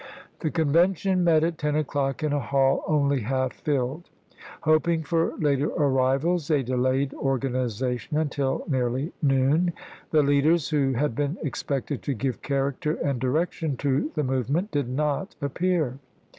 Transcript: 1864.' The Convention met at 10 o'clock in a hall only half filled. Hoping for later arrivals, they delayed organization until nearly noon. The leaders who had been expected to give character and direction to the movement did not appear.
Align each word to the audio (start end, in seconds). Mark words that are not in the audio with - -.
1864.' 0.41 0.41
The 0.41 0.63
Convention 0.63 1.23
met 1.23 1.43
at 1.43 1.57
10 1.59 1.75
o'clock 1.75 2.23
in 2.23 2.33
a 2.33 2.39
hall 2.39 2.83
only 2.87 3.19
half 3.19 3.53
filled. 3.53 4.09
Hoping 4.61 5.03
for 5.03 5.35
later 5.37 5.67
arrivals, 5.69 6.47
they 6.47 6.63
delayed 6.63 7.13
organization 7.13 8.17
until 8.17 8.63
nearly 8.67 9.13
noon. 9.21 9.73
The 10.09 10.23
leaders 10.23 10.69
who 10.69 10.93
had 10.93 11.13
been 11.13 11.37
expected 11.43 12.01
to 12.01 12.15
give 12.15 12.41
character 12.41 12.95
and 12.95 13.19
direction 13.21 13.77
to 13.77 14.09
the 14.15 14.23
movement 14.23 14.71
did 14.71 14.89
not 14.89 15.35
appear. 15.39 15.99